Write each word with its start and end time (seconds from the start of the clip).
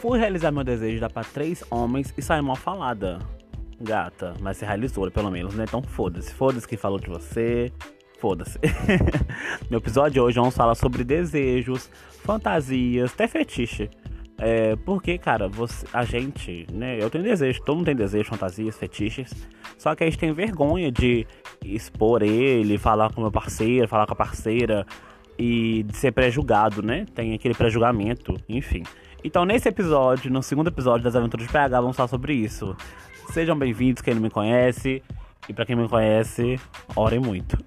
Fui 0.00 0.18
realizar 0.18 0.50
meu 0.52 0.62
desejo 0.62 1.00
dar 1.00 1.10
pra 1.10 1.24
três 1.24 1.64
homens 1.70 2.12
e 2.16 2.22
sair 2.22 2.42
mal 2.42 2.56
falada. 2.56 3.18
Gata, 3.80 4.34
mas 4.40 4.56
você 4.56 4.66
realizou, 4.66 5.10
pelo 5.10 5.30
menos, 5.30 5.54
né? 5.54 5.64
Então 5.66 5.82
foda-se. 5.82 6.32
Foda-se 6.32 6.68
que 6.68 6.76
falou 6.76 6.98
de 6.98 7.08
você. 7.08 7.72
Foda-se. 8.18 8.58
no 9.70 9.78
episódio 9.78 10.12
de 10.12 10.20
hoje 10.20 10.38
vamos 10.38 10.54
falar 10.56 10.74
sobre 10.74 11.02
desejos, 11.02 11.90
fantasias, 12.24 13.12
até 13.12 13.26
fetiche. 13.26 13.90
É, 14.38 14.76
porque, 14.76 15.16
cara, 15.16 15.48
você, 15.48 15.86
a 15.92 16.04
gente, 16.04 16.66
né? 16.70 17.02
Eu 17.02 17.08
tenho 17.08 17.24
desejo, 17.24 17.62
todo 17.62 17.76
mundo 17.76 17.86
tem 17.86 17.96
desejo, 17.96 18.28
fantasias, 18.28 18.76
fetiches. 18.76 19.32
Só 19.78 19.94
que 19.94 20.04
a 20.04 20.06
gente 20.06 20.18
tem 20.18 20.32
vergonha 20.32 20.92
de 20.92 21.26
expor 21.64 22.22
ele, 22.22 22.76
falar 22.76 23.12
com 23.12 23.22
meu 23.22 23.32
parceiro, 23.32 23.88
falar 23.88 24.06
com 24.06 24.12
a 24.12 24.16
parceira 24.16 24.86
e 25.38 25.82
de 25.84 25.96
ser 25.96 26.12
pré-julgado, 26.12 26.82
né? 26.82 27.06
Tem 27.14 27.34
aquele 27.34 27.54
pré-julgamento, 27.54 28.34
enfim. 28.48 28.82
Então, 29.26 29.44
nesse 29.44 29.68
episódio, 29.68 30.30
no 30.30 30.40
segundo 30.40 30.68
episódio 30.68 31.02
das 31.02 31.16
Aventuras 31.16 31.48
de 31.48 31.52
PH, 31.52 31.80
vamos 31.80 31.96
falar 31.96 32.06
sobre 32.06 32.32
isso. 32.32 32.76
Sejam 33.32 33.58
bem-vindos, 33.58 34.00
quem 34.00 34.14
não 34.14 34.22
me 34.22 34.30
conhece. 34.30 35.02
E 35.48 35.52
para 35.52 35.66
quem 35.66 35.74
me 35.74 35.88
conhece, 35.88 36.60
orem 36.94 37.18
muito. 37.18 37.58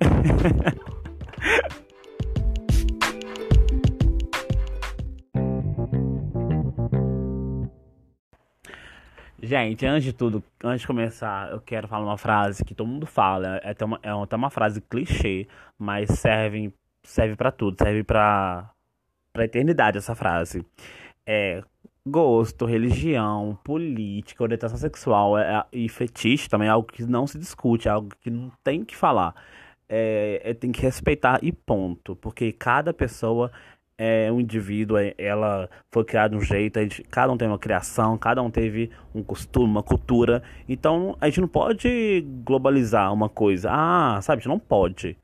Gente, 9.43 9.85
antes 9.85 10.05
de 10.05 10.13
tudo, 10.13 10.41
antes 10.63 10.79
de 10.79 10.87
começar, 10.87 11.51
eu 11.51 11.59
quero 11.59 11.89
falar 11.89 12.05
uma 12.05 12.17
frase 12.17 12.63
que 12.63 12.73
todo 12.73 12.87
mundo 12.87 13.05
fala. 13.05 13.57
É 13.57 13.71
até 13.71 13.83
uma, 13.83 13.99
é 14.01 14.11
até 14.11 14.37
uma 14.37 14.49
frase 14.49 14.79
clichê, 14.79 15.45
mas 15.77 16.09
serve, 16.11 16.73
serve 17.03 17.35
para 17.35 17.51
tudo, 17.51 17.75
serve 17.77 18.01
pra, 18.05 18.71
pra 19.33 19.43
eternidade 19.43 19.97
essa 19.97 20.15
frase. 20.15 20.65
É 21.25 21.63
gosto, 22.09 22.65
religião, 22.65 23.57
política, 23.63 24.43
orientação 24.43 24.77
sexual 24.77 25.37
é, 25.37 25.63
e 25.71 25.87
fetiche 25.87 26.49
também 26.49 26.67
é 26.67 26.71
algo 26.71 26.87
que 26.87 27.03
não 27.03 27.27
se 27.27 27.37
discute, 27.37 27.87
é 27.87 27.91
algo 27.91 28.09
que 28.19 28.29
não 28.29 28.51
tem 28.63 28.83
que 28.83 28.95
falar. 28.95 29.35
É, 29.87 30.41
é, 30.43 30.53
tem 30.53 30.71
que 30.71 30.81
respeitar 30.81 31.39
e 31.41 31.51
ponto. 31.51 32.15
Porque 32.15 32.51
cada 32.51 32.93
pessoa 32.93 33.51
é 33.97 34.31
um 34.31 34.39
indivíduo, 34.39 34.97
é, 34.97 35.13
ela 35.17 35.69
foi 35.91 36.05
criada 36.05 36.35
de 36.35 36.37
um 36.37 36.45
jeito, 36.45 36.79
gente, 36.79 37.03
cada 37.03 37.31
um 37.33 37.37
tem 37.37 37.47
uma 37.47 37.59
criação, 37.59 38.17
cada 38.17 38.41
um 38.41 38.51
teve 38.51 38.91
um 39.13 39.23
costume, 39.23 39.67
uma 39.67 39.83
cultura. 39.83 40.43
Então 40.67 41.17
a 41.19 41.27
gente 41.27 41.41
não 41.41 41.47
pode 41.47 42.21
globalizar 42.45 43.13
uma 43.13 43.29
coisa. 43.29 43.69
Ah, 43.71 44.19
sabe, 44.21 44.39
a 44.39 44.41
gente 44.41 44.49
não 44.49 44.59
pode. 44.59 45.17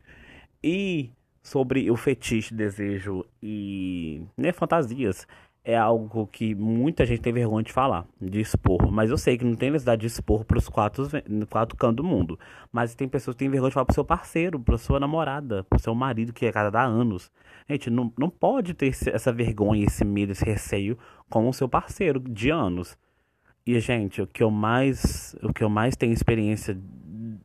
E 0.63 1.11
sobre 1.43 1.91
o 1.91 1.95
fetiche, 1.95 2.53
desejo 2.55 3.23
e 3.41 4.23
né, 4.35 4.51
fantasias 4.51 5.27
é 5.65 5.75
algo 5.75 6.27
que 6.27 6.53
muita 6.53 7.07
gente 7.07 7.21
tem 7.21 7.33
vergonha 7.33 7.63
de 7.63 7.73
falar, 7.73 8.05
de 8.21 8.39
expor. 8.39 8.91
Mas 8.91 9.09
eu 9.09 9.17
sei 9.17 9.35
que 9.35 9.43
não 9.43 9.55
tem 9.55 9.71
necessidade 9.71 10.01
de 10.01 10.07
expor 10.07 10.45
para 10.45 10.59
os 10.59 10.69
quatro, 10.69 11.09
quatro 11.49 11.75
cantos 11.75 11.95
do 11.95 12.03
mundo. 12.03 12.39
Mas 12.71 12.93
tem 12.93 13.07
pessoas 13.07 13.35
que 13.35 13.39
têm 13.39 13.49
vergonha 13.49 13.71
de 13.71 13.73
falar 13.73 13.85
pro 13.85 13.95
seu 13.95 14.05
parceiro, 14.05 14.59
pra 14.59 14.77
sua 14.77 14.99
namorada, 14.99 15.63
pro 15.63 15.79
seu 15.79 15.95
marido, 15.95 16.31
que 16.31 16.45
é 16.45 16.51
casado 16.51 16.75
há 16.75 16.83
anos. 16.83 17.31
Gente, 17.67 17.89
não, 17.89 18.13
não 18.15 18.29
pode 18.29 18.75
ter 18.75 18.95
essa 19.07 19.33
vergonha, 19.33 19.83
esse 19.83 20.05
medo, 20.05 20.33
esse 20.33 20.45
receio 20.45 20.99
com 21.27 21.49
o 21.49 21.53
seu 21.53 21.67
parceiro 21.67 22.19
de 22.19 22.51
anos. 22.51 22.95
E, 23.65 23.79
gente, 23.79 24.21
o 24.21 24.27
que 24.27 24.43
eu 24.43 24.51
mais, 24.51 25.35
o 25.41 25.51
que 25.51 25.63
eu 25.63 25.69
mais 25.69 25.95
tenho 25.95 26.13
experiência, 26.13 26.77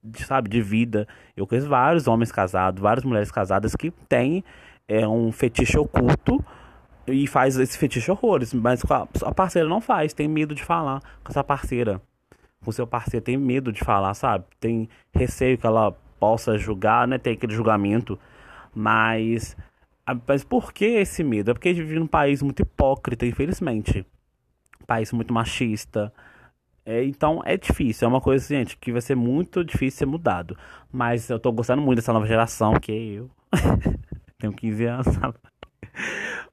de, 0.04 0.24
sabe, 0.26 0.50
de 0.50 0.60
vida, 0.60 1.08
eu 1.34 1.46
conheço 1.46 1.70
vários 1.70 2.06
homens 2.06 2.30
casados, 2.30 2.82
várias 2.82 3.02
mulheres 3.02 3.30
casadas 3.30 3.74
que 3.74 3.90
têm 4.06 4.44
é, 4.86 5.08
um 5.08 5.32
fetiche 5.32 5.78
oculto 5.78 6.44
e 7.06 7.26
faz 7.26 7.56
esse 7.56 7.76
fetiche 7.78 8.10
horrores, 8.10 8.52
mas 8.54 8.82
a 9.22 9.34
parceira 9.34 9.68
não 9.68 9.80
faz, 9.80 10.12
tem 10.12 10.28
medo 10.28 10.54
de 10.54 10.62
falar 10.62 11.00
com 11.24 11.30
essa 11.30 11.42
parceira. 11.42 12.00
Com 12.64 12.70
seu 12.72 12.86
parceiro 12.86 13.24
tem 13.24 13.36
medo 13.36 13.72
de 13.72 13.80
falar, 13.80 14.12
sabe? 14.14 14.44
Tem 14.58 14.88
receio 15.12 15.56
que 15.56 15.66
ela 15.66 15.92
possa 16.18 16.58
julgar, 16.58 17.08
né? 17.08 17.16
Tem 17.16 17.32
aquele 17.32 17.54
julgamento. 17.54 18.18
Mas, 18.74 19.56
mas 20.28 20.44
por 20.44 20.72
que 20.72 20.84
esse 20.84 21.24
medo? 21.24 21.50
É 21.50 21.54
porque 21.54 21.70
a 21.70 21.72
gente 21.72 21.84
vive 21.84 21.98
num 21.98 22.06
país 22.06 22.42
muito 22.42 22.60
hipócrita, 22.60 23.24
infelizmente. 23.24 24.06
Um 24.80 24.84
país 24.84 25.10
muito 25.12 25.32
machista. 25.32 26.12
É, 26.84 27.04
então 27.04 27.42
é 27.44 27.56
difícil, 27.56 28.06
é 28.06 28.08
uma 28.08 28.20
coisa, 28.20 28.46
gente, 28.46 28.76
que 28.76 28.90
vai 28.90 29.00
ser 29.00 29.14
muito 29.14 29.64
difícil 29.64 29.98
ser 29.98 30.06
mudado. 30.06 30.56
Mas 30.92 31.30
eu 31.30 31.38
tô 31.38 31.50
gostando 31.52 31.82
muito 31.82 31.96
dessa 31.96 32.12
nova 32.12 32.26
geração, 32.26 32.74
que 32.74 32.92
é 32.92 32.96
eu. 32.96 33.30
Tenho 34.38 34.52
15 34.52 34.84
anos? 34.84 35.06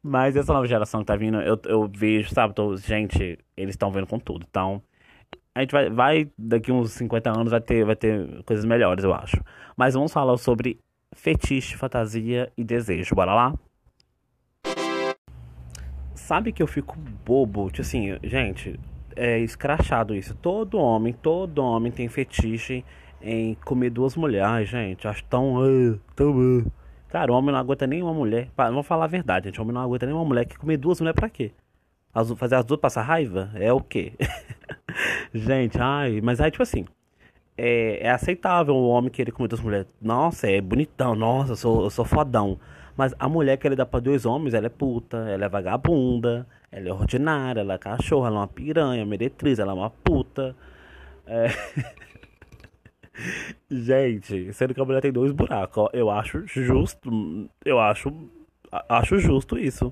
Mas 0.01 0.35
essa 0.35 0.53
nova 0.53 0.67
geração 0.67 1.01
que 1.01 1.07
tá 1.07 1.15
vindo, 1.15 1.39
eu, 1.41 1.59
eu 1.65 1.87
vejo, 1.93 2.33
sabe? 2.33 2.53
Tô, 2.53 2.75
gente, 2.77 3.37
eles 3.55 3.73
estão 3.73 3.91
vendo 3.91 4.07
com 4.07 4.19
tudo. 4.19 4.45
Então, 4.49 4.81
a 5.53 5.61
gente 5.61 5.71
vai, 5.71 5.89
vai, 5.89 6.31
daqui 6.37 6.71
uns 6.71 6.91
50 6.91 7.29
anos, 7.29 7.51
vai 7.51 7.61
ter, 7.61 7.83
vai 7.83 7.95
ter 7.95 8.43
coisas 8.43 8.63
melhores, 8.63 9.03
eu 9.03 9.13
acho. 9.13 9.37
Mas 9.75 9.95
vamos 9.95 10.13
falar 10.13 10.37
sobre 10.37 10.79
fetiche, 11.13 11.75
fantasia 11.75 12.51
e 12.55 12.63
desejo. 12.63 13.15
Bora 13.15 13.33
lá? 13.33 13.53
Sabe 16.13 16.51
que 16.51 16.61
eu 16.61 16.67
fico 16.67 16.95
bobo? 17.25 17.69
Tipo 17.71 17.81
assim, 17.81 18.17
gente, 18.23 18.79
é 19.15 19.39
escrachado 19.39 20.13
isso. 20.15 20.35
Todo 20.35 20.77
homem, 20.77 21.13
todo 21.13 21.63
homem 21.63 21.91
tem 21.91 22.07
fetiche 22.07 22.85
em 23.21 23.55
comer 23.65 23.89
duas 23.89 24.15
mulheres, 24.15 24.69
gente. 24.69 25.07
Acho 25.07 25.23
tão. 25.25 25.55
Uh, 25.55 25.99
tão 26.15 26.31
uh. 26.31 26.71
Cara, 27.09 27.31
o 27.31 27.35
homem 27.35 27.51
não 27.51 27.59
aguenta 27.59 27.87
nem 27.87 28.01
uma 28.03 28.13
mulher. 28.13 28.49
Vamos 28.55 28.85
falar 28.85 29.05
a 29.05 29.07
verdade, 29.07 29.47
gente. 29.47 29.59
O 29.59 29.63
homem 29.63 29.73
não 29.73 29.81
aguenta 29.81 30.05
nem 30.05 30.13
uma 30.13 30.25
mulher 30.25 30.45
que 30.45 30.57
comer 30.57 30.77
duas 30.77 30.99
mulheres 30.99 31.19
pra 31.19 31.29
quê? 31.29 31.51
As, 32.13 32.31
fazer 32.33 32.55
as 32.55 32.65
duas 32.65 32.79
passar 32.79 33.03
raiva? 33.03 33.51
É 33.55 33.71
o 33.71 33.79
quê? 33.79 34.13
gente, 35.33 35.77
ai, 35.79 36.19
mas 36.21 36.41
aí, 36.41 36.51
tipo 36.51 36.63
assim. 36.63 36.85
É, 37.57 38.05
é, 38.07 38.11
aceitável 38.11 38.75
o 38.75 38.89
homem 38.89 39.09
querer 39.09 39.31
comer 39.31 39.47
duas 39.47 39.61
mulheres. 39.61 39.87
Nossa, 40.01 40.49
é 40.49 40.61
bonitão, 40.61 41.15
nossa, 41.15 41.53
eu 41.53 41.55
sou, 41.55 41.83
eu 41.85 41.89
sou 41.89 42.05
fodão. 42.05 42.59
Mas 42.95 43.13
a 43.19 43.29
mulher 43.29 43.57
que 43.57 43.67
ele 43.67 43.75
dá 43.75 43.85
pra 43.85 43.99
dois 43.99 44.25
homens, 44.25 44.53
ela 44.53 44.67
é 44.67 44.69
puta, 44.69 45.17
ela 45.29 45.45
é 45.45 45.49
vagabunda, 45.49 46.47
ela 46.71 46.89
é 46.89 46.93
ordinária, 46.93 47.61
ela 47.61 47.75
é 47.75 47.77
cachorra, 47.77 48.27
ela 48.27 48.37
é 48.37 48.39
uma 48.41 48.47
piranha, 48.47 49.05
meretriz, 49.05 49.59
ela 49.59 49.71
é 49.71 49.75
uma 49.75 49.89
puta. 49.89 50.55
É. 51.25 51.47
Gente, 53.69 54.53
sendo 54.53 54.73
que 54.73 54.81
a 54.81 54.85
mulher 54.85 55.01
tem 55.01 55.11
dois 55.11 55.31
buracos, 55.31 55.77
ó, 55.77 55.89
eu 55.93 56.09
acho 56.09 56.45
justo, 56.47 57.49
eu 57.65 57.79
acho, 57.79 58.11
acho 58.87 59.19
justo 59.19 59.57
isso. 59.57 59.91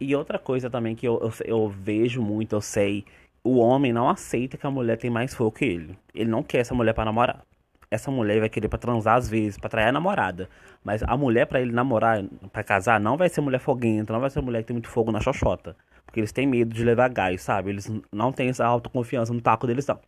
E 0.00 0.16
outra 0.16 0.38
coisa 0.38 0.68
também 0.68 0.96
que 0.96 1.06
eu, 1.06 1.20
eu, 1.20 1.32
eu, 1.44 1.68
vejo 1.68 2.20
muito, 2.20 2.56
eu 2.56 2.60
sei, 2.60 3.04
o 3.44 3.58
homem 3.58 3.92
não 3.92 4.08
aceita 4.08 4.56
que 4.56 4.66
a 4.66 4.70
mulher 4.70 4.96
tem 4.96 5.10
mais 5.10 5.34
fogo 5.34 5.52
que 5.52 5.64
ele. 5.64 5.96
Ele 6.12 6.28
não 6.28 6.42
quer 6.42 6.58
essa 6.58 6.74
mulher 6.74 6.92
para 6.92 7.04
namorar. 7.04 7.44
Essa 7.90 8.10
mulher 8.10 8.40
vai 8.40 8.48
querer 8.48 8.68
para 8.68 8.78
transar 8.78 9.16
às 9.16 9.28
vezes, 9.28 9.58
para 9.58 9.68
trair 9.68 9.88
a 9.88 9.92
namorada. 9.92 10.48
Mas 10.82 11.02
a 11.02 11.16
mulher 11.16 11.46
para 11.46 11.60
ele 11.60 11.70
namorar, 11.72 12.24
para 12.52 12.64
casar, 12.64 12.98
não 12.98 13.16
vai 13.16 13.28
ser 13.28 13.42
mulher 13.42 13.60
foguenta, 13.60 14.12
não 14.12 14.20
vai 14.20 14.30
ser 14.30 14.40
mulher 14.40 14.62
que 14.62 14.68
tem 14.68 14.74
muito 14.74 14.88
fogo 14.88 15.12
na 15.12 15.20
xoxota. 15.20 15.76
Porque 16.04 16.18
eles 16.18 16.32
têm 16.32 16.46
medo 16.46 16.74
de 16.74 16.82
levar 16.84 17.08
gás, 17.08 17.42
sabe? 17.42 17.70
Eles 17.70 17.88
não 18.10 18.32
têm 18.32 18.48
essa 18.48 18.66
autoconfiança 18.66 19.32
no 19.32 19.40
taco 19.40 19.66
deles, 19.66 19.86
não. 19.86 20.00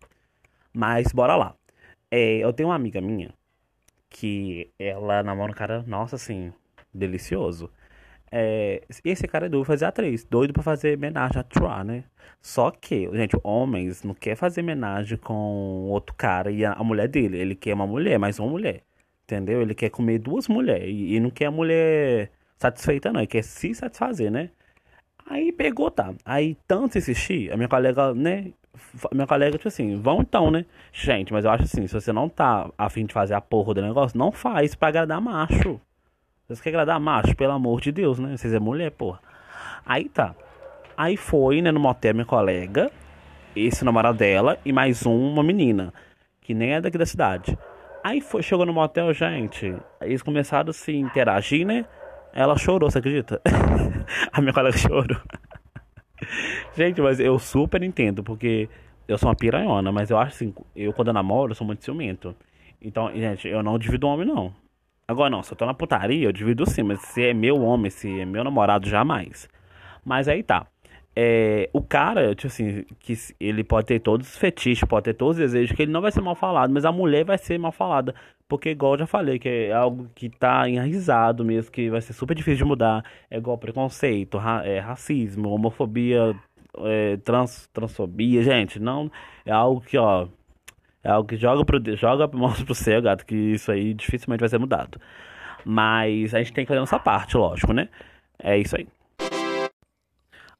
Mas 0.74 1.12
bora 1.12 1.36
lá. 1.36 1.54
É, 2.10 2.38
eu 2.38 2.52
tenho 2.52 2.68
uma 2.68 2.74
amiga 2.74 3.00
minha 3.00 3.32
que 4.10 4.70
ela 4.78 5.22
namora 5.22 5.52
um 5.52 5.54
cara, 5.54 5.82
nossa, 5.86 6.16
assim, 6.16 6.52
delicioso. 6.92 7.70
É, 8.30 8.82
esse 9.04 9.28
cara 9.28 9.46
é 9.46 9.48
doido 9.48 9.64
fazer 9.64 9.84
atriz, 9.86 10.24
doido 10.24 10.52
pra 10.52 10.62
fazer 10.62 10.96
homenagem 10.96 11.40
a 11.40 11.44
Troa, 11.44 11.84
né? 11.84 12.04
Só 12.42 12.70
que, 12.70 13.08
gente, 13.16 13.36
homens 13.44 14.02
não 14.02 14.14
quer 14.14 14.36
fazer 14.36 14.60
homenagem 14.62 15.18
com 15.18 15.88
outro 15.90 16.14
cara 16.16 16.50
e 16.50 16.64
a, 16.64 16.72
a, 16.72 16.84
mulher 16.84 17.08
dele. 17.08 17.38
Ele 17.38 17.54
quer 17.54 17.74
uma 17.74 17.86
mulher, 17.86 18.18
mais 18.18 18.38
uma 18.38 18.48
mulher. 18.48 18.82
Entendeu? 19.24 19.62
Ele 19.62 19.74
quer 19.74 19.90
comer 19.90 20.18
duas 20.18 20.48
mulheres 20.48 20.88
e, 20.88 21.14
e 21.14 21.20
não 21.20 21.30
quer 21.30 21.46
a 21.46 21.50
mulher 21.50 22.30
satisfeita, 22.58 23.12
não. 23.12 23.20
Ele 23.20 23.26
quer 23.28 23.42
se 23.44 23.74
satisfazer, 23.74 24.30
né? 24.30 24.50
Aí 25.26 25.52
pegou, 25.52 25.90
tá. 25.90 26.14
Aí 26.24 26.56
tanto 26.66 26.98
insistir, 26.98 27.52
a 27.52 27.56
minha 27.56 27.68
colega, 27.68 28.14
né, 28.14 28.52
minha 29.12 29.26
colega, 29.26 29.56
tipo 29.56 29.68
assim, 29.68 30.00
vão 30.00 30.20
então, 30.20 30.50
né? 30.50 30.64
Gente, 30.92 31.32
mas 31.32 31.44
eu 31.44 31.50
acho 31.50 31.64
assim, 31.64 31.86
se 31.86 31.94
você 31.94 32.12
não 32.12 32.28
tá 32.28 32.70
afim 32.76 33.06
de 33.06 33.12
fazer 33.12 33.34
a 33.34 33.40
porra 33.40 33.74
do 33.74 33.82
negócio, 33.82 34.18
não 34.18 34.32
faz 34.32 34.74
pra 34.74 34.88
agradar 34.88 35.20
macho. 35.20 35.80
Você 36.48 36.62
quer 36.62 36.70
agradar 36.70 37.00
macho, 37.00 37.34
pelo 37.34 37.52
amor 37.52 37.80
de 37.80 37.90
Deus, 37.90 38.18
né? 38.18 38.36
Vocês 38.36 38.52
é 38.52 38.58
mulher, 38.58 38.90
porra. 38.90 39.20
Aí 39.86 40.08
tá. 40.08 40.34
Aí 40.96 41.16
foi, 41.16 41.60
né, 41.62 41.72
no 41.72 41.80
motel 41.80 42.14
minha 42.14 42.26
colega, 42.26 42.90
esse 43.56 43.84
namorado 43.84 44.18
dela 44.18 44.58
e 44.64 44.72
mais 44.72 45.04
um, 45.06 45.32
uma 45.32 45.42
menina, 45.42 45.92
que 46.40 46.54
nem 46.54 46.74
é 46.74 46.80
daqui 46.80 46.98
da 46.98 47.06
cidade. 47.06 47.58
Aí 48.02 48.20
foi, 48.20 48.42
chegou 48.42 48.66
no 48.66 48.72
motel, 48.72 49.12
gente, 49.12 49.74
eles 50.00 50.22
começaram 50.22 50.70
a 50.70 50.72
se 50.72 50.94
interagir, 50.94 51.66
né? 51.66 51.86
Ela 52.32 52.58
chorou, 52.58 52.90
você 52.90 52.98
acredita? 52.98 53.40
a 54.32 54.40
minha 54.40 54.52
colega 54.52 54.76
chorou. 54.78 55.20
Gente, 56.76 57.00
mas 57.00 57.20
eu 57.20 57.38
super 57.38 57.82
entendo, 57.82 58.22
porque 58.22 58.68
eu 59.06 59.18
sou 59.18 59.28
uma 59.28 59.34
piranhona, 59.34 59.92
mas 59.92 60.10
eu 60.10 60.18
acho 60.18 60.34
assim, 60.34 60.54
eu 60.74 60.92
quando 60.92 61.08
eu 61.08 61.14
namoro, 61.14 61.52
eu 61.52 61.56
sou 61.56 61.66
muito 61.66 61.84
ciumento. 61.84 62.34
Então, 62.80 63.10
gente, 63.14 63.48
eu 63.48 63.62
não 63.62 63.78
divido 63.78 64.06
homem, 64.06 64.26
não. 64.26 64.54
Agora 65.08 65.30
não, 65.30 65.42
se 65.42 65.52
eu 65.52 65.56
tô 65.56 65.66
na 65.66 65.74
putaria, 65.74 66.26
eu 66.26 66.32
divido 66.32 66.68
sim, 66.68 66.82
mas 66.82 67.00
se 67.00 67.22
é 67.24 67.34
meu 67.34 67.60
homem, 67.62 67.90
se 67.90 68.20
é 68.20 68.24
meu 68.24 68.44
namorado, 68.44 68.88
jamais. 68.88 69.48
Mas 70.04 70.28
aí 70.28 70.42
tá. 70.42 70.66
É, 71.16 71.70
o 71.72 71.80
cara, 71.80 72.34
tipo 72.34 72.48
assim, 72.48 72.84
que 72.98 73.14
ele 73.38 73.62
pode 73.62 73.86
ter 73.86 74.00
todos 74.00 74.28
os 74.28 74.36
fetiches, 74.36 74.88
pode 74.88 75.04
ter 75.04 75.14
todos 75.14 75.36
os 75.36 75.42
desejos, 75.42 75.76
que 75.76 75.82
ele 75.82 75.92
não 75.92 76.00
vai 76.00 76.10
ser 76.10 76.20
mal 76.20 76.34
falado, 76.34 76.72
mas 76.72 76.84
a 76.84 76.90
mulher 76.90 77.24
vai 77.24 77.38
ser 77.38 77.58
mal 77.58 77.70
falada. 77.70 78.14
Porque, 78.48 78.70
igual 78.70 78.94
eu 78.94 79.00
já 79.00 79.06
falei, 79.06 79.38
que 79.38 79.48
é 79.48 79.72
algo 79.72 80.08
que 80.14 80.28
tá 80.28 80.68
enraizado 80.68 81.44
mesmo, 81.44 81.70
que 81.70 81.88
vai 81.88 82.00
ser 82.00 82.12
super 82.12 82.34
difícil 82.34 82.58
de 82.58 82.64
mudar. 82.64 83.04
É 83.30 83.38
igual 83.38 83.56
preconceito, 83.56 84.38
ra 84.38 84.64
é, 84.66 84.80
racismo, 84.80 85.50
homofobia, 85.50 86.34
é, 86.78 87.16
trans, 87.18 87.68
transfobia, 87.72 88.42
gente, 88.42 88.80
não. 88.80 89.10
É 89.46 89.52
algo 89.52 89.80
que, 89.80 89.96
ó. 89.96 90.28
É 91.02 91.10
algo 91.10 91.28
que 91.28 91.36
joga 91.36 91.64
pro, 91.64 91.96
joga, 91.96 92.26
mostra 92.36 92.64
pro 92.64 92.74
céu, 92.74 93.00
gato, 93.02 93.24
que 93.26 93.34
isso 93.34 93.70
aí 93.70 93.94
dificilmente 93.94 94.40
vai 94.40 94.48
ser 94.48 94.58
mudado. 94.58 95.00
Mas 95.64 96.34
a 96.34 96.38
gente 96.38 96.52
tem 96.52 96.64
que 96.64 96.68
fazer 96.68 96.78
a 96.78 96.82
nossa 96.82 96.98
parte, 96.98 97.36
lógico, 97.36 97.72
né? 97.72 97.88
É 98.38 98.58
isso 98.58 98.76
aí. 98.76 98.86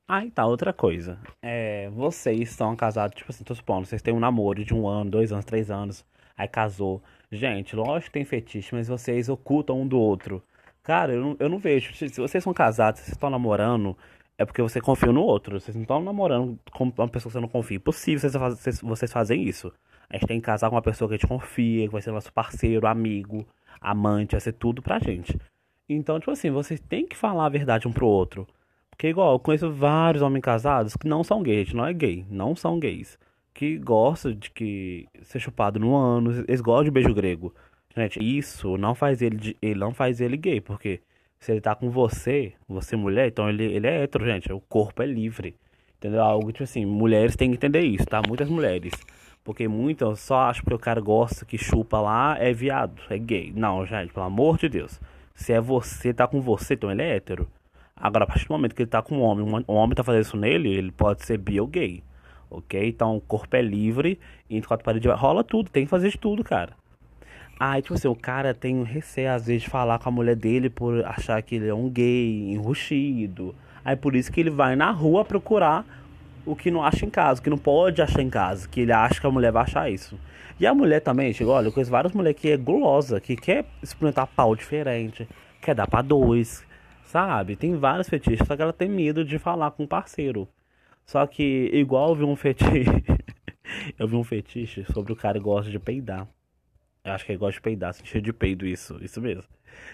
Aí 0.06 0.30
tá, 0.30 0.44
outra 0.46 0.72
coisa. 0.72 1.18
É, 1.42 1.88
vocês 1.90 2.50
estão 2.50 2.76
casados, 2.76 3.16
tipo 3.16 3.30
assim, 3.30 3.42
tô 3.42 3.54
supondo, 3.54 3.86
vocês 3.86 4.02
têm 4.02 4.12
um 4.12 4.20
namoro 4.20 4.62
de 4.64 4.74
um 4.74 4.86
ano, 4.86 5.10
dois 5.10 5.32
anos, 5.32 5.46
três 5.46 5.70
anos, 5.70 6.04
aí 6.36 6.46
casou. 6.46 7.02
Gente, 7.32 7.74
lógico 7.74 8.12
que 8.12 8.18
tem 8.18 8.24
fetiche, 8.24 8.74
mas 8.74 8.86
vocês 8.88 9.28
ocultam 9.30 9.80
um 9.80 9.88
do 9.88 9.98
outro. 9.98 10.42
Cara, 10.82 11.14
eu 11.14 11.20
não, 11.22 11.36
eu 11.40 11.48
não 11.48 11.58
vejo. 11.58 11.94
Se 11.94 12.20
vocês 12.20 12.44
são 12.44 12.52
casados, 12.52 13.00
se 13.00 13.06
vocês 13.06 13.16
estão 13.16 13.30
namorando, 13.30 13.96
é 14.36 14.44
porque 14.44 14.60
você 14.60 14.80
confia 14.80 15.10
no 15.10 15.22
outro. 15.22 15.58
Vocês 15.58 15.74
não 15.74 15.82
estão 15.82 16.02
namorando 16.02 16.58
com 16.72 16.84
uma 16.84 17.08
pessoa 17.08 17.30
que 17.30 17.32
você 17.32 17.40
não 17.40 17.48
confia. 17.48 17.78
Impossível 17.78 18.20
vocês, 18.20 18.34
vocês, 18.34 18.80
vocês 18.82 19.12
fazem 19.12 19.42
isso. 19.42 19.72
A 20.10 20.16
gente 20.16 20.26
tem 20.26 20.38
que 20.40 20.46
casar 20.46 20.68
com 20.68 20.76
uma 20.76 20.82
pessoa 20.82 21.08
que 21.08 21.14
a 21.14 21.16
gente 21.16 21.26
confia, 21.26 21.86
que 21.86 21.92
vai 21.92 22.02
ser 22.02 22.12
nosso 22.12 22.32
parceiro, 22.32 22.86
amigo, 22.86 23.46
amante, 23.80 24.32
vai 24.32 24.40
ser 24.40 24.52
tudo 24.52 24.82
pra 24.82 24.98
gente. 24.98 25.38
Então, 25.88 26.18
tipo 26.18 26.30
assim, 26.30 26.50
vocês 26.50 26.78
têm 26.80 27.06
que 27.06 27.16
falar 27.16 27.46
a 27.46 27.48
verdade 27.48 27.88
um 27.88 27.92
pro 27.92 28.06
outro. 28.06 28.46
Porque, 28.94 29.08
igual, 29.08 29.32
eu 29.32 29.38
conheço 29.40 29.72
vários 29.72 30.22
homens 30.22 30.42
casados 30.42 30.96
que 30.96 31.08
não 31.08 31.24
são 31.24 31.42
gays, 31.42 31.72
não 31.72 31.84
é 31.84 31.92
gay, 31.92 32.24
não 32.30 32.54
são 32.54 32.78
gays. 32.78 33.18
Que 33.52 33.76
gostam 33.76 34.32
de 34.32 34.50
que 34.50 35.08
ser 35.22 35.40
chupado 35.40 35.80
no 35.80 35.96
ano, 35.96 36.44
eles 36.46 36.60
gostam 36.60 36.84
de 36.84 36.90
beijo 36.92 37.12
grego. 37.12 37.52
Gente, 37.96 38.18
isso 38.22 38.76
não 38.76 38.94
faz 38.94 39.20
ele, 39.20 39.56
ele 39.60 39.78
não 39.78 39.92
faz 39.92 40.20
ele 40.20 40.36
gay, 40.36 40.60
porque 40.60 41.00
se 41.40 41.50
ele 41.52 41.60
tá 41.60 41.74
com 41.74 41.90
você, 41.90 42.52
você 42.68 42.94
mulher, 42.94 43.28
então 43.28 43.48
ele, 43.48 43.64
ele 43.64 43.86
é 43.86 44.04
hétero, 44.04 44.24
gente. 44.24 44.52
O 44.52 44.60
corpo 44.60 45.02
é 45.02 45.06
livre. 45.06 45.56
Entendeu? 45.98 46.22
Algo 46.22 46.52
tipo 46.52 46.62
assim, 46.62 46.86
mulheres 46.86 47.34
têm 47.34 47.50
que 47.50 47.56
entender 47.56 47.80
isso, 47.80 48.06
tá? 48.06 48.22
Muitas 48.26 48.48
mulheres. 48.48 48.92
Porque 49.42 49.66
muitas 49.66 50.20
só 50.20 50.36
acham 50.42 50.64
que 50.64 50.72
o 50.72 50.78
cara 50.78 51.00
gosta 51.00 51.44
que 51.44 51.58
chupa 51.58 52.00
lá 52.00 52.36
é 52.38 52.52
viado, 52.52 53.02
é 53.10 53.18
gay. 53.18 53.52
Não, 53.54 53.84
gente, 53.84 54.12
pelo 54.12 54.26
amor 54.26 54.56
de 54.56 54.68
Deus. 54.68 55.00
Se 55.34 55.52
é 55.52 55.60
você, 55.60 56.14
tá 56.14 56.28
com 56.28 56.40
você, 56.40 56.74
então 56.74 56.90
ele 56.90 57.02
é 57.02 57.16
hétero. 57.16 57.48
Agora, 57.96 58.24
a 58.24 58.26
partir 58.26 58.46
do 58.48 58.52
momento 58.52 58.74
que 58.74 58.82
ele 58.82 58.90
tá 58.90 59.00
com 59.00 59.18
um 59.18 59.22
homem, 59.22 59.64
um 59.68 59.74
homem 59.74 59.94
tá 59.94 60.02
fazendo 60.02 60.22
isso 60.22 60.36
nele, 60.36 60.68
ele 60.68 60.90
pode 60.90 61.24
ser 61.24 61.38
bi 61.38 61.60
ou 61.60 61.66
gay. 61.66 62.02
Ok? 62.50 62.88
Então 62.88 63.16
o 63.16 63.20
corpo 63.20 63.56
é 63.56 63.62
livre, 63.62 64.18
entre 64.50 64.68
quatro 64.68 64.84
paredes 64.84 65.10
rola 65.12 65.42
tudo, 65.44 65.70
tem 65.70 65.84
que 65.84 65.90
fazer 65.90 66.10
de 66.10 66.18
tudo, 66.18 66.42
cara. 66.42 66.72
Aí, 67.58 67.80
tipo 67.80 67.94
assim, 67.94 68.08
o 68.08 68.16
cara 68.16 68.52
tem 68.52 68.82
receio 68.82 69.32
às 69.32 69.46
vezes 69.46 69.62
de 69.62 69.70
falar 69.70 69.98
com 70.00 70.08
a 70.08 70.12
mulher 70.12 70.34
dele 70.34 70.68
por 70.68 71.04
achar 71.04 71.40
que 71.40 71.54
ele 71.54 71.68
é 71.68 71.74
um 71.74 71.88
gay, 71.88 72.52
enrustido. 72.52 73.54
Aí 73.84 73.94
por 73.94 74.16
isso 74.16 74.32
que 74.32 74.40
ele 74.40 74.50
vai 74.50 74.74
na 74.74 74.90
rua 74.90 75.24
procurar 75.24 75.84
o 76.44 76.56
que 76.56 76.70
não 76.70 76.82
acha 76.82 77.06
em 77.06 77.10
casa, 77.10 77.40
o 77.40 77.44
que 77.44 77.50
não 77.50 77.56
pode 77.56 78.02
achar 78.02 78.20
em 78.20 78.28
casa, 78.28 78.68
que 78.68 78.80
ele 78.80 78.92
acha 78.92 79.20
que 79.20 79.26
a 79.26 79.30
mulher 79.30 79.52
vai 79.52 79.62
achar 79.62 79.90
isso. 79.90 80.18
E 80.58 80.66
a 80.66 80.74
mulher 80.74 81.00
também, 81.00 81.32
chegou, 81.32 81.54
olha, 81.54 81.68
eu 81.68 81.72
conheço 81.72 81.90
várias 81.90 82.12
mulheres 82.12 82.40
que 82.40 82.50
é 82.50 82.56
gulosa, 82.56 83.20
que 83.20 83.36
quer 83.36 83.64
experimentar 83.82 84.26
pau 84.26 84.54
diferente, 84.54 85.28
quer 85.60 85.74
dar 85.74 85.86
pra 85.86 86.02
dois, 86.02 86.64
Sabe? 87.04 87.56
Tem 87.56 87.76
vários 87.76 88.08
fetiches, 88.08 88.46
só 88.46 88.56
que 88.56 88.62
ela 88.62 88.72
tem 88.72 88.88
medo 88.88 89.24
de 89.24 89.38
falar 89.38 89.70
com 89.72 89.84
o 89.84 89.88
parceiro. 89.88 90.48
Só 91.04 91.26
que, 91.26 91.70
igual 91.72 92.10
eu 92.10 92.14
vi 92.16 92.24
um 92.24 92.36
fetiche. 92.36 92.90
eu 93.98 94.08
vi 94.08 94.16
um 94.16 94.24
fetiche 94.24 94.84
sobre 94.92 95.12
o 95.12 95.16
cara 95.16 95.38
que 95.38 95.44
gosta 95.44 95.70
de 95.70 95.78
peidar. 95.78 96.26
Eu 97.04 97.12
acho 97.12 97.24
que 97.24 97.32
ele 97.32 97.38
gosta 97.38 97.58
de 97.58 97.60
peidar, 97.60 97.92
sentir 97.94 98.22
de 98.22 98.32
peido, 98.32 98.66
isso, 98.66 98.98
isso 99.02 99.20
mesmo. 99.20 99.44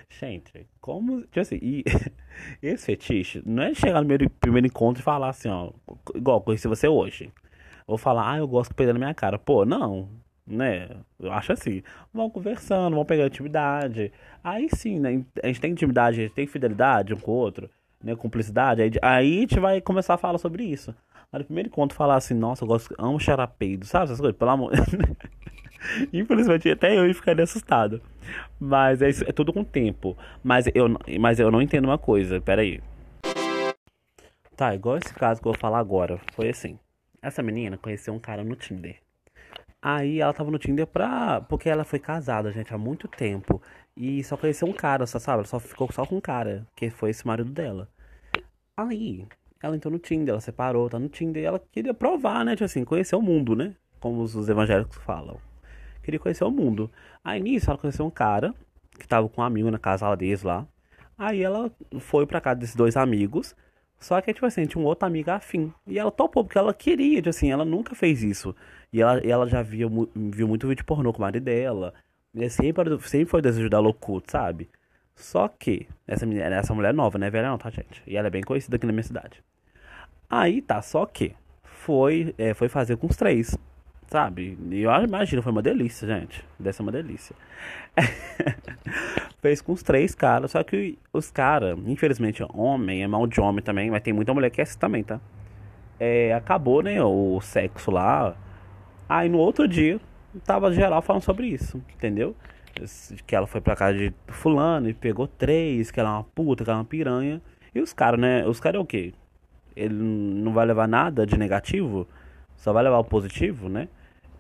Gente, 0.09 0.67
como. 0.81 1.23
Tipo 1.23 1.41
assim, 1.41 1.59
e, 1.61 1.85
esse 2.63 2.87
fetiche 2.87 3.43
não 3.45 3.65
é 3.65 3.75
chegar 3.75 4.01
no 4.01 4.07
primeiro, 4.07 4.31
primeiro 4.31 4.67
encontro 4.69 5.03
e 5.03 5.05
falar 5.05 5.31
assim, 5.31 5.49
ó. 5.49 5.73
Igual 6.15 6.41
conheci 6.43 6.69
você 6.69 6.87
hoje. 6.89 7.33
Vou 7.87 7.99
falar, 7.99 8.33
ah, 8.33 8.39
eu 8.39 8.47
gosto 8.47 8.71
de 8.71 8.77
peidar 8.77 8.95
na 8.95 9.01
minha 9.01 9.15
cara. 9.15 9.39
Pô, 9.39 9.65
não 9.65 10.09
né? 10.51 10.89
Eu 11.19 11.33
acho 11.33 11.53
assim. 11.53 11.83
Vão 12.13 12.29
conversando, 12.29 12.97
vão 12.97 13.05
pegando 13.05 13.29
intimidade. 13.29 14.13
Aí 14.43 14.69
sim, 14.71 14.99
né? 14.99 15.25
A 15.43 15.47
gente 15.47 15.61
tem 15.61 15.73
intimidade, 15.73 16.21
a 16.21 16.23
gente 16.25 16.35
tem 16.35 16.47
fidelidade 16.47 17.15
um 17.15 17.19
com 17.19 17.31
o 17.31 17.35
outro, 17.35 17.71
né? 18.03 18.15
Cumplicidade. 18.17 18.83
Aí, 18.83 18.91
aí 19.03 19.39
a 19.39 19.41
gente 19.41 19.61
vai 19.61 19.81
começar 19.81 20.15
a 20.15 20.19
falar 20.19 20.39
sobre 20.39 20.65
isso. 20.65 20.95
Mas 21.33 21.45
primeiro 21.45 21.69
encontro 21.69 21.97
falar 21.97 22.17
assim, 22.17 22.35
nossa, 22.35 22.65
eu 22.65 22.69
gosto, 22.69 22.95
amo 22.99 23.21
charapeido, 23.21 23.87
sabe 23.87 24.07
essas 24.07 24.19
coisas? 24.19 24.37
Pelo 24.37 24.51
amor. 24.51 24.73
Infelizmente, 26.13 26.69
até 26.69 26.99
eu 26.99 27.07
ia 27.07 27.15
ficar 27.15 27.41
assustado. 27.41 28.03
Mas 28.59 29.01
é, 29.01 29.09
isso, 29.09 29.25
é 29.25 29.33
tudo 29.33 29.53
com 29.53 29.63
tempo. 29.63 30.17
Mas 30.43 30.67
eu, 30.75 30.89
mas 31.19 31.39
eu 31.39 31.51
não 31.51 31.63
entendo 31.63 31.85
uma 31.85 31.99
coisa, 31.99 32.41
peraí. 32.41 32.81
Tá, 34.57 34.75
igual 34.75 34.99
esse 34.99 35.15
caso 35.15 35.41
que 35.41 35.47
eu 35.47 35.53
vou 35.53 35.61
falar 35.61 35.79
agora. 35.79 36.21
Foi 36.35 36.49
assim. 36.49 36.79
Essa 37.23 37.43
menina 37.43 37.79
conheceu 37.79 38.13
um 38.13 38.19
cara 38.19 38.43
no 38.43 38.57
Tinder. 38.57 38.97
Aí 39.83 40.21
ela 40.21 40.33
tava 40.33 40.51
no 40.51 40.59
Tinder 40.59 40.87
pra. 40.87 41.41
Porque 41.43 41.69
ela 41.69 41.85
foi 41.85 41.99
casada, 41.99 42.53
gente, 42.53 42.73
há 42.75 42.79
muito 42.79 43.09
tempo. 43.09 43.61
E 43.97 44.23
só 44.25 44.37
conheceu 44.37 44.69
um 44.69 44.73
cara, 44.73 45.07
só, 45.07 45.19
sabe? 45.19 45.39
Ela 45.39 45.47
só 45.47 45.59
ficou 45.59 45.91
só 45.93 46.05
com 46.07 46.17
um 46.17 46.21
cara, 46.21 46.67
que 46.77 46.91
foi 46.91 47.11
esse 47.11 47.27
marido 47.27 47.51
dela. 47.51 47.89
Aí, 48.77 49.27
ela 49.63 49.77
entrou 49.77 49.93
no 49.93 49.99
Tinder, 49.99 50.33
ela 50.33 50.41
separou, 50.41 50.89
tá 50.89 50.99
no 50.99 51.09
Tinder 51.09 51.43
e 51.43 51.47
ela 51.47 51.63
queria 51.73 51.95
provar, 51.95 52.45
né? 52.45 52.53
Tipo 52.53 52.65
assim, 52.65 52.85
conhecer 52.85 53.17
o 53.17 53.23
mundo, 53.23 53.55
né? 53.55 53.75
Como 53.99 54.23
os 54.23 54.49
evangélicos 54.49 54.97
falam. 54.99 55.39
Queria 56.03 56.19
conhecer 56.19 56.45
o 56.45 56.51
mundo. 56.51 56.91
Aí 57.23 57.41
nisso 57.41 57.71
ela 57.71 57.79
conheceu 57.79 58.07
um 58.07 58.11
cara 58.11 58.55
que 58.99 59.07
tava 59.07 59.29
com 59.29 59.43
um 59.43 59.45
amigo 59.45 59.71
na 59.71 59.79
casa 59.79 60.15
deles 60.17 60.43
lá. 60.43 60.67
Aí 61.19 61.43
ela 61.43 61.71
foi 61.99 62.27
pra 62.27 62.41
casa 62.41 62.61
desses 62.61 62.75
dois 62.75 62.97
amigos. 62.97 63.55
Só 64.01 64.19
que, 64.21 64.33
tipo 64.33 64.47
assim, 64.47 64.65
tinha 64.65 64.83
um 64.83 64.87
outro 64.87 65.07
amigo 65.07 65.31
afim. 65.31 65.73
E 65.87 65.99
ela 65.99 66.11
topou, 66.11 66.43
porque 66.43 66.57
ela 66.57 66.73
queria, 66.73 67.17
tipo 67.17 67.29
assim, 67.29 67.53
ela 67.53 67.67
nunca 67.67 67.95
fez 67.95 68.23
isso. 68.23 68.57
E 68.91 69.03
ela, 69.03 69.19
ela 69.19 69.47
já 69.47 69.63
via, 69.63 69.87
viu 70.17 70.49
muito 70.49 70.67
vídeo 70.67 70.85
pornô 70.87 71.13
com 71.13 71.19
o 71.19 71.21
marido 71.21 71.45
dela. 71.45 71.93
E 72.35 72.49
sempre, 72.49 72.99
sempre 73.03 73.27
foi 73.27 73.41
o 73.41 73.43
desejo 73.43 73.69
dela 73.69 73.89
oculto, 73.89 74.33
sabe? 74.33 74.71
Só 75.15 75.49
que, 75.49 75.87
essa, 76.07 76.25
essa 76.27 76.75
mulher 76.75 76.91
é 76.91 76.93
nova, 76.95 77.19
né? 77.19 77.29
Velha 77.29 77.51
não, 77.51 77.59
tá, 77.59 77.69
gente? 77.69 78.03
E 78.07 78.17
ela 78.17 78.29
é 78.29 78.31
bem 78.31 78.43
conhecida 78.43 78.77
aqui 78.77 78.87
na 78.87 78.93
minha 78.93 79.03
cidade. 79.03 79.45
Aí 80.31 80.63
tá, 80.63 80.81
só 80.81 81.05
que 81.05 81.35
foi, 81.63 82.35
é, 82.39 82.55
foi 82.55 82.69
fazer 82.69 82.97
com 82.97 83.07
os 83.07 83.17
três, 83.17 83.59
sabe? 84.11 84.59
E 84.71 84.83
eu 84.83 84.91
imagino, 84.91 85.41
foi 85.41 85.53
uma 85.53 85.63
delícia, 85.63 86.07
gente. 86.07 86.45
Deve 86.59 86.77
ser 86.77 86.83
uma 86.83 86.91
delícia. 86.91 87.35
Fez 89.41 89.63
com 89.63 89.73
os 89.73 89.83
três 89.83 90.15
caras, 90.15 90.51
só 90.51 90.63
que 90.65 90.99
os 91.13 91.31
caras, 91.31 91.79
infelizmente, 91.87 92.45
homem 92.53 93.03
é 93.03 93.07
mal 93.07 93.27
de 93.27 93.41
homem 93.41 93.63
também, 93.63 93.91
mas 93.91 94.03
tem 94.03 94.13
muita 94.13 94.35
mulher 94.35 94.51
que 94.51 94.61
é 94.61 94.65
assim 94.65 94.79
também, 94.79 95.05
tá? 95.05 95.21
É, 95.99 96.35
acabou, 96.35 96.83
né, 96.83 97.03
o 97.03 97.41
sexo 97.41 97.91
lá. 97.91 98.35
Aí 99.09 99.29
no 99.29 99.39
outro 99.39 99.69
dia, 99.69 100.01
tava 100.45 100.73
geral 100.73 101.01
falando 101.03 101.23
sobre 101.23 101.47
isso, 101.47 101.83
entendeu? 101.95 102.35
Que 103.27 103.37
ela 103.37 103.47
foi 103.47 103.61
pra 103.61 103.77
casa 103.77 103.97
de 103.97 104.13
fulano 104.29 104.89
e 104.89 104.95
pegou 104.95 105.27
três, 105.27 105.91
que 105.91 106.01
ela 106.01 106.11
é 106.11 106.13
uma 106.15 106.25
puta, 106.25 106.65
que 106.65 106.71
ela 106.71 106.79
é 106.79 106.83
uma 106.83 106.87
piranha. 106.87 107.41
E 107.75 107.81
os 107.81 107.93
caras, 107.93 108.19
né? 108.19 108.47
Os 108.47 108.59
caras 108.59 108.79
é 108.79 108.83
o 108.83 108.87
quê? 108.87 109.13
Ele 109.77 109.95
não 109.95 110.53
vai 110.53 110.67
levar 110.67 110.89
nada 110.89 111.25
de 111.27 111.39
negativo, 111.39 112.09
só 112.57 112.73
vai 112.73 112.83
levar 112.83 112.99
o 112.99 113.05
positivo, 113.05 113.69
né? 113.69 113.89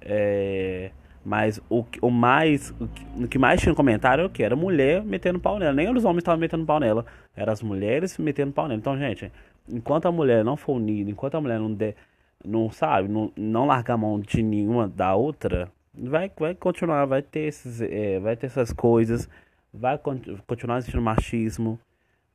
É... 0.00 0.90
Mas 1.25 1.61
o, 1.69 1.85
o 2.00 2.11
mais. 2.11 2.75
O 2.80 3.28
que, 3.28 3.37
o 3.37 3.40
mais 3.40 3.61
tinha 3.61 3.71
no 3.71 3.76
comentário 3.76 4.23
era 4.23 4.26
o 4.26 4.30
que? 4.30 4.42
Era 4.42 4.57
mulher 4.57 5.04
metendo 5.04 5.38
pau 5.38 5.59
nela. 5.59 5.73
Nem 5.73 5.90
os 5.95 6.04
homens 6.04 6.19
estavam 6.19 6.40
metendo 6.40 6.64
pau 6.64 6.80
nela. 6.80 7.04
Eram 7.37 7.52
as 7.52 7.62
mulheres 7.62 8.16
metendo 8.19 8.52
pau 8.52 8.66
nela. 8.66 8.78
Então, 8.78 8.97
gente, 8.99 9.30
enquanto 9.69 10.07
a 10.07 10.12
mulher 10.12 10.45
não 10.45 10.57
for 10.57 10.75
unida, 10.75 11.11
enquanto 11.11 11.35
a 11.37 11.40
mulher 11.40 11.59
não 11.59 11.73
der. 11.73 11.95
Não 12.42 12.71
sabe, 12.71 13.07
não, 13.07 13.30
não 13.37 13.66
largar 13.66 13.95
a 13.95 13.99
mão 13.99 14.19
de 14.19 14.42
nenhuma 14.42 14.88
da 14.88 15.14
outra, 15.14 15.71
vai, 15.95 16.33
vai 16.35 16.54
continuar, 16.54 17.04
vai 17.04 17.21
ter, 17.21 17.40
esses, 17.40 17.83
é, 17.83 18.19
vai 18.19 18.35
ter 18.35 18.47
essas 18.47 18.73
coisas, 18.73 19.28
vai 19.75 19.99
continuar 20.47 20.78
existindo 20.78 21.02
machismo. 21.02 21.78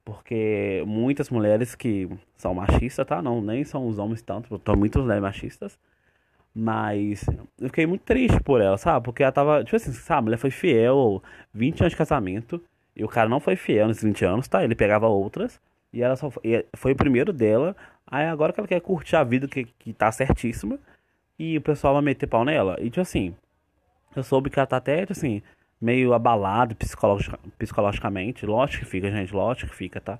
Porque 0.03 0.84
muitas 0.86 1.31
mulheres 1.31 1.74
que 1.74 2.07
são 2.38 2.53
machistas, 2.53 3.03
tá? 3.07 3.19
Não, 3.19 3.41
nem 3.41 3.63
são 3.63 3.88
os 3.88 3.98
homens 3.98 4.22
tanto, 4.22 4.53
estão 4.55 4.75
muitas 4.75 5.01
mulheres 5.01 5.24
machistas 5.24 5.79
mas 6.56 7.26
eu 7.60 7.68
fiquei 7.68 7.86
muito 7.86 8.04
triste 8.04 8.40
por 8.42 8.62
ela, 8.62 8.78
sabe? 8.78 9.04
Porque 9.04 9.22
ela 9.22 9.32
tava, 9.32 9.62
tipo 9.66 9.76
assim, 9.76 9.92
sabe? 9.92 10.20
A 10.20 10.22
mulher 10.22 10.38
foi 10.38 10.50
fiel 10.52 11.22
20 11.54 11.82
anos 11.82 11.92
de 11.92 11.98
casamento. 11.98 12.64
E 12.96 13.04
o 13.04 13.10
cara 13.10 13.28
não 13.28 13.42
foi 13.42 13.58
fiel 13.58 13.90
nesses 13.90 14.04
20 14.04 14.24
anos, 14.24 14.48
tá? 14.48 14.64
Ele 14.64 14.74
pegava 14.74 15.06
outras. 15.08 15.60
E 15.92 16.02
ela 16.02 16.16
só 16.16 16.30
foi, 16.30 16.66
foi 16.74 16.94
o 16.94 16.96
primeiro 16.96 17.34
dela. 17.34 17.76
Aí 18.08 18.26
agora 18.26 18.54
que 18.54 18.60
ela 18.62 18.68
quer 18.68 18.80
curtir 18.80 19.18
a 19.18 19.24
vida, 19.24 19.50
que, 19.50 19.66
que 19.66 19.92
tá 19.92 20.10
certíssima. 20.14 20.80
E 21.38 21.58
o 21.58 21.62
pessoal 21.62 21.96
vai 21.96 22.04
meter 22.04 22.28
pau 22.28 22.46
nela. 22.46 22.78
E 22.80 22.86
tipo 22.90 23.02
assim, 23.02 23.36
eu 24.16 24.24
soube 24.24 24.50
que 24.50 24.58
ela 24.58 24.68
tá 24.68 24.78
até, 24.78 25.02
tipo 25.02 25.12
assim, 25.12 25.42
meio 25.82 26.14
abalada 26.14 26.74
psicologica, 26.76 27.38
psicologicamente. 27.58 28.46
Lógico 28.46 28.86
que 28.86 28.90
fica, 28.90 29.12
gente. 29.12 29.34
Lógico 29.36 29.72
que 29.72 29.76
fica, 29.78 30.00
tá? 30.00 30.20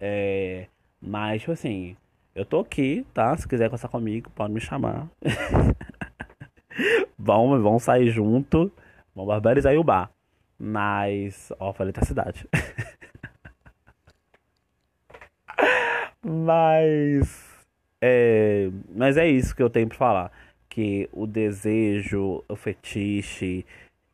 É, 0.00 0.66
mas, 1.00 1.42
tipo 1.42 1.52
assim, 1.52 1.96
Eu 2.34 2.44
tô 2.44 2.60
aqui, 2.60 3.04
tá? 3.12 3.36
Se 3.36 3.46
quiser 3.46 3.68
conversar 3.68 3.88
comigo, 3.88 4.30
pode 4.30 4.52
me 4.52 4.60
chamar. 4.60 5.08
vamos, 7.18 7.60
vamos 7.60 7.82
sair 7.82 8.10
junto. 8.10 8.70
Vamos 9.14 9.28
barbarizar 9.28 9.74
o 9.74 9.82
bar. 9.82 10.10
Mas, 10.58 11.52
ó, 11.58 11.72
falei 11.72 11.92
da 11.92 12.02
cidade. 12.02 12.46
mas, 16.22 17.66
é, 18.00 18.70
mas 18.94 19.16
é 19.16 19.26
isso 19.26 19.54
que 19.54 19.62
eu 19.62 19.70
tenho 19.70 19.88
pra 19.88 19.98
falar. 19.98 20.32
Que 20.68 21.08
o 21.12 21.26
desejo, 21.26 22.44
o 22.48 22.56
fetiche 22.56 23.66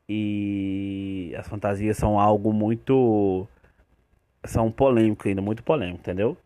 e 0.08 1.34
as 1.38 1.46
fantasias 1.48 1.96
são 1.98 2.18
algo 2.18 2.52
muito. 2.52 3.46
São 4.44 4.70
polêmico 4.70 5.28
ainda, 5.28 5.42
muito 5.42 5.62
polêmico, 5.62 5.98
entendeu? 5.98 6.36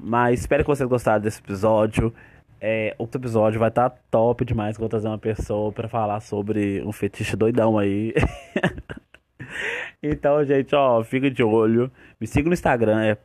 Mas 0.00 0.40
espero 0.40 0.64
que 0.64 0.70
vocês 0.70 0.88
gostaram 0.88 1.20
desse 1.20 1.40
episódio. 1.40 2.12
É, 2.60 2.94
outro 2.98 3.20
episódio 3.20 3.60
vai 3.60 3.68
estar 3.68 3.90
tá 3.90 3.96
top 4.10 4.44
demais. 4.44 4.76
Vou 4.76 4.88
trazer 4.88 5.08
uma 5.08 5.18
pessoa 5.18 5.70
para 5.70 5.88
falar 5.88 6.20
sobre 6.20 6.82
um 6.82 6.92
fetiche 6.92 7.36
doidão 7.36 7.78
aí. 7.78 8.14
então, 10.02 10.44
gente, 10.44 10.74
ó, 10.74 11.02
fica 11.04 11.30
de 11.30 11.42
olho. 11.42 11.92
Me 12.20 12.26
siga 12.26 12.48
no 12.48 12.54
Instagram, 12.54 13.02
é 13.02 13.16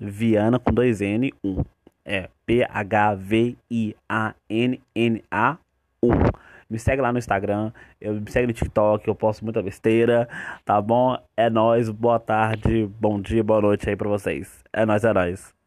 phviana 0.00 0.58
com 0.58 0.72
dois 0.72 1.00
N 1.00 1.32
1. 1.44 1.64
É 2.04 2.28
P-H-V-I-A-N-N-A 2.46 3.58
1. 6.02 6.10
Me 6.70 6.78
segue 6.78 7.02
lá 7.02 7.12
no 7.12 7.18
Instagram, 7.18 7.72
eu 8.00 8.14
me 8.14 8.30
segue 8.30 8.46
no 8.46 8.52
TikTok, 8.52 9.06
eu 9.08 9.14
posto 9.14 9.44
muita 9.44 9.60
besteira, 9.62 10.28
tá 10.64 10.80
bom? 10.80 11.16
É 11.36 11.50
nóis, 11.50 11.90
boa 11.90 12.20
tarde, 12.20 12.86
bom 12.98 13.20
dia, 13.20 13.42
boa 13.42 13.60
noite 13.60 13.90
aí 13.90 13.96
pra 13.96 14.08
vocês. 14.08 14.62
É 14.72 14.86
nóis, 14.86 15.04
é 15.04 15.12
nóis. 15.12 15.59